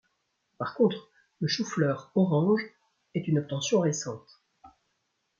Par 0.57 0.73
contre, 0.73 1.11
le 1.41 1.47
chou-fleur 1.47 2.11
orange 2.15 2.61
est 3.13 3.27
une 3.27 3.37
obtention 3.37 3.81
récente. 3.81 4.41